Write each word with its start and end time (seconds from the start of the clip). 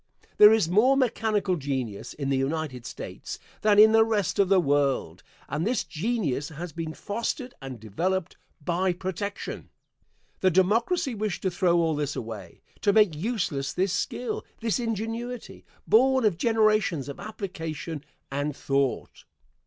There 0.37 0.51
is 0.51 0.67
more 0.67 0.97
mechanical 0.97 1.57
genius 1.57 2.15
in 2.15 2.29
the 2.29 2.35
United 2.37 2.87
States 2.87 3.37
than 3.61 3.77
in 3.77 3.91
the 3.91 4.03
rest 4.03 4.39
of 4.39 4.49
the 4.49 4.59
world, 4.59 5.21
and 5.47 5.61
this 5.63 5.83
genius 5.83 6.49
has 6.49 6.73
been 6.73 6.95
fostered 6.95 7.53
and 7.61 7.79
developed 7.79 8.35
by 8.65 8.93
protection. 8.93 9.69
The 10.39 10.49
Democracy 10.49 11.13
wish 11.13 11.39
to 11.41 11.51
throw 11.51 11.77
all 11.77 11.93
this 11.95 12.15
away 12.15 12.61
to 12.81 12.91
make 12.91 13.13
useless 13.15 13.73
this 13.73 13.93
skill, 13.93 14.43
this 14.59 14.79
ingenuity, 14.79 15.65
born 15.87 16.25
of 16.25 16.35
generations 16.35 17.07
of 17.07 17.19
application 17.19 18.03
and 18.31 18.55
thought. 18.55 19.25